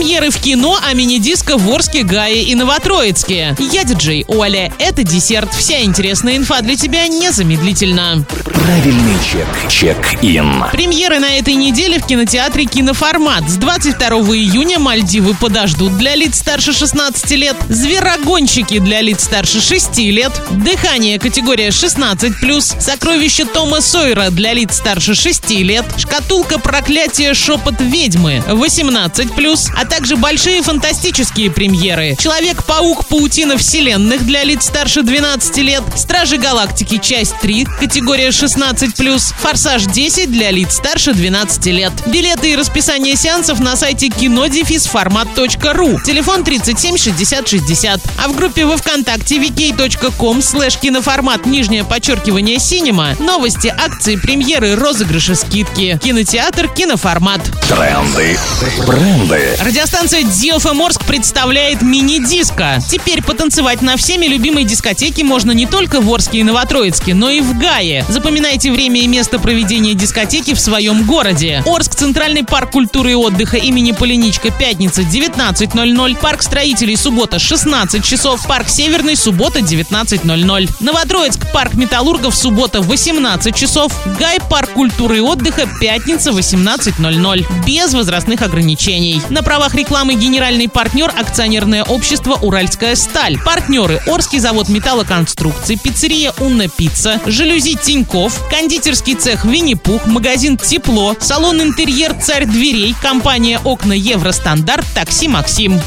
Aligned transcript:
Премьеры 0.00 0.30
в 0.30 0.40
кино, 0.40 0.80
а 0.82 0.94
мини-диско 0.94 1.58
в 1.58 1.70
Орске, 1.70 2.04
Гае 2.04 2.44
и 2.44 2.54
Новотроицке. 2.54 3.54
Я 3.58 3.84
диджей 3.84 4.24
Оля. 4.28 4.72
Это 4.78 5.04
десерт. 5.04 5.52
Вся 5.52 5.82
интересная 5.82 6.38
инфа 6.38 6.62
для 6.62 6.74
тебя 6.74 7.06
незамедлительно. 7.06 8.24
Правильный 8.54 9.16
чек. 9.30 9.46
Чек-ин. 9.68 10.64
Премьеры 10.72 11.18
на 11.18 11.36
этой 11.36 11.52
неделе 11.52 11.98
в 11.98 12.06
кинотеатре 12.06 12.64
«Киноформат». 12.64 13.50
С 13.50 13.56
22 13.56 14.08
июня 14.36 14.78
«Мальдивы 14.78 15.34
подождут» 15.34 15.98
для 15.98 16.14
лиц 16.14 16.38
старше 16.38 16.72
16 16.72 17.30
лет, 17.32 17.56
«Зверогонщики» 17.68 18.78
для 18.78 19.02
лиц 19.02 19.24
старше 19.24 19.60
6 19.60 19.98
лет, 19.98 20.32
«Дыхание» 20.50 21.18
категория 21.18 21.68
16+, 21.68 22.80
«Сокровище 22.80 23.44
Тома 23.44 23.82
Сойера» 23.82 24.30
для 24.30 24.54
лиц 24.54 24.76
старше 24.76 25.14
6 25.14 25.50
лет, 25.50 25.84
«Шкатулка 25.98 26.58
проклятия. 26.58 27.34
Шепот 27.34 27.80
ведьмы» 27.80 28.42
18+, 28.46 29.70
а 29.76 29.89
также 29.90 30.16
большие 30.16 30.62
фантастические 30.62 31.50
премьеры 31.50 32.16
«Человек-паук. 32.18 33.06
Паутина 33.06 33.58
вселенных» 33.58 34.24
для 34.24 34.44
лиц 34.44 34.64
старше 34.66 35.02
12 35.02 35.56
лет, 35.58 35.82
«Стражи 35.96 36.38
галактики. 36.38 36.98
Часть 36.98 37.34
3» 37.42 37.66
категория 37.78 38.28
16+, 38.28 39.34
«Форсаж 39.40 39.82
10» 39.82 40.26
для 40.28 40.50
лиц 40.50 40.76
старше 40.76 41.12
12 41.12 41.66
лет. 41.66 41.92
Билеты 42.06 42.52
и 42.52 42.56
расписание 42.56 43.16
сеансов 43.16 43.60
на 43.60 43.76
сайте 43.76 44.08
кинодефисформат.ру. 44.08 46.00
Телефон 46.04 46.44
37 46.44 46.96
60 46.96 47.48
60. 47.48 48.00
А 48.24 48.28
в 48.28 48.36
группе 48.36 48.64
во 48.64 48.76
Вконтакте 48.76 49.36
vk.com 49.38 50.40
слэш 50.40 50.76
киноформат 50.78 51.46
нижнее 51.46 51.84
подчеркивание 51.84 52.58
синема 52.58 53.16
новости, 53.18 53.74
акции, 53.76 54.16
премьеры, 54.16 54.76
розыгрыши, 54.76 55.34
скидки. 55.34 55.98
Кинотеатр 56.02 56.68
«Киноформат». 56.68 57.40
Тренды. 57.68 58.38
Бренды. 58.86 59.56
Радиостанция 59.80 60.24
DFM 60.24 60.84
Орск 60.84 61.06
представляет 61.06 61.80
мини-диско. 61.80 62.80
Теперь 62.86 63.22
потанцевать 63.22 63.80
на 63.80 63.96
всеми 63.96 64.26
любимой 64.26 64.64
дискотеке 64.64 65.24
можно 65.24 65.52
не 65.52 65.64
только 65.64 66.02
в 66.02 66.12
Орске 66.12 66.40
и 66.40 66.42
Новотроицке, 66.42 67.14
но 67.14 67.30
и 67.30 67.40
в 67.40 67.56
Гае. 67.56 68.04
Запоминайте 68.06 68.70
время 68.72 69.00
и 69.00 69.06
место 69.06 69.38
проведения 69.38 69.94
дискотеки 69.94 70.52
в 70.52 70.60
своем 70.60 71.06
городе. 71.06 71.62
Орск, 71.64 71.94
Центральный 71.94 72.44
парк 72.44 72.72
культуры 72.72 73.12
и 73.12 73.14
отдыха 73.14 73.56
имени 73.56 73.92
Полиничка, 73.92 74.50
пятница 74.50 75.00
19.00, 75.00 76.20
парк 76.20 76.42
строителей, 76.42 76.98
суббота 76.98 77.38
16 77.38 78.04
часов, 78.04 78.46
парк 78.46 78.68
Северный, 78.68 79.16
суббота 79.16 79.60
19.00. 79.60 80.68
Новотроицк, 80.80 81.50
парк 81.54 81.72
металлургов, 81.72 82.36
суббота 82.36 82.82
18 82.82 83.56
часов, 83.56 83.94
Гай, 84.18 84.40
парк 84.50 84.72
культуры 84.72 85.16
и 85.16 85.20
отдыха, 85.20 85.66
пятница 85.80 86.32
18.00. 86.32 87.46
Без 87.64 87.94
возрастных 87.94 88.42
ограничений. 88.42 89.22
На 89.30 89.42
правах 89.60 89.74
рекламы 89.74 90.14
генеральный 90.14 90.70
партнер 90.70 91.12
акционерное 91.14 91.84
общество 91.84 92.38
«Уральская 92.40 92.94
сталь». 92.94 93.38
Партнеры 93.44 94.00
Орский 94.06 94.38
завод 94.38 94.70
металлоконструкций, 94.70 95.76
пиццерия 95.76 96.32
«Унна 96.38 96.68
Пицца», 96.68 97.20
жалюзи 97.26 97.74
Тиньков, 97.74 98.48
кондитерский 98.48 99.16
цех 99.16 99.44
«Винни-Пух», 99.44 100.06
магазин 100.06 100.56
«Тепло», 100.56 101.14
салон 101.20 101.60
«Интерьер 101.60 102.14
Царь 102.14 102.46
дверей», 102.46 102.94
компания 103.02 103.60
«Окна 103.62 103.92
Евростандарт», 103.92 104.86
такси 104.94 105.28
«Максим». 105.28 105.78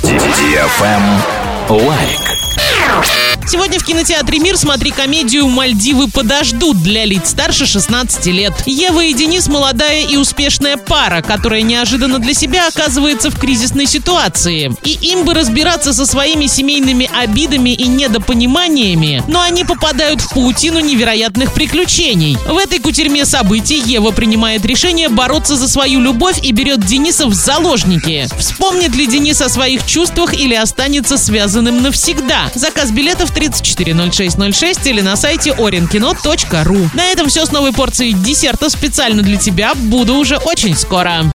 Лайк. 1.67 3.33
Сегодня 3.45 3.77
в 3.77 3.83
кинотеатре 3.83 4.39
«Мир» 4.39 4.58
смотри 4.58 4.91
комедию 4.91 5.47
«Мальдивы 5.49 6.08
подождут» 6.08 6.81
для 6.81 7.03
лиц 7.03 7.31
старше 7.31 7.66
16 7.66 8.25
лет. 8.27 8.53
Ева 8.66 9.03
и 9.03 9.13
Денис– 9.13 9.47
молодая 9.49 10.05
и 10.05 10.16
успешная 10.16 10.77
пара, 10.77 11.22
которая 11.22 11.61
неожиданно 11.61 12.19
для 12.19 12.33
себя 12.33 12.69
оказывается 12.69 13.30
в 13.30 13.38
кризисной 13.38 13.86
ситуации. 13.86 14.73
И 14.83 14.91
им 15.11 15.25
бы 15.25 15.33
разбираться 15.33 15.94
со 15.94 16.05
своими 16.05 16.47
семейными 16.47 17.09
обидами 17.14 17.71
и 17.71 17.86
недопониманиями, 17.86 19.21
но 19.27 19.41
они 19.41 19.66
попадают 19.66 20.21
в 20.21 20.33
паутину 20.33 20.80
невероятных 20.80 21.53
приключений. 21.53 22.37
В 22.48 22.58
этой 22.58 22.80
кутерьме 22.80 23.25
событий 23.25 23.81
Ева 23.86 24.11
принимает 24.11 24.65
решение 24.65 25.10
бороться 25.10 25.58
за 25.58 25.67
свою 25.67 25.99
любовь 25.99 26.39
и 26.42 26.54
берет 26.54 26.86
Дениса 26.86 27.27
в 27.27 27.33
заложники. 27.33 28.25
Вспомнит 28.39 28.95
ли 28.95 29.05
Денис 29.05 29.42
о 29.42 29.49
своих 29.49 29.86
чувствах 29.86 30.33
или 30.33 30.55
останется 30.55 31.17
связанным 31.17 31.83
навсегда? 31.83 32.49
Заказ 32.55 32.92
билетов 32.92 33.33
340606 33.33 34.88
или 34.88 35.02
на 35.02 35.16
сайте 35.16 35.52
orinkino.ru. 35.52 36.89
На 36.94 37.05
этом 37.05 37.27
все 37.30 37.45
с 37.45 37.52
новой 37.52 37.73
порцией 37.73 38.14
десерта 38.14 38.70
специально 38.70 39.21
для 39.21 39.38
тебя. 39.38 39.73
Буду 39.76 40.16
уже 40.16 40.38
очень 40.38 40.76
скоро. 40.76 41.23